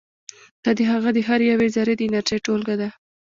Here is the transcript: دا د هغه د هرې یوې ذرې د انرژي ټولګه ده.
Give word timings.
دا 0.63 0.71
د 0.77 0.79
هغه 0.91 1.09
د 1.15 1.19
هرې 1.27 1.45
یوې 1.53 1.67
ذرې 1.75 1.93
د 1.97 2.01
انرژي 2.07 2.37
ټولګه 2.45 2.75
ده. 2.81 2.89